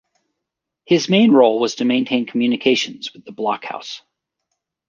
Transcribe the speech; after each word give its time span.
His 0.87 1.09
main 1.09 1.29
role 1.29 1.59
was 1.59 1.75
to 1.75 1.85
maintain 1.85 2.25
communications 2.25 3.13
with 3.13 3.23
the 3.23 3.31
blockhouse. 3.31 4.01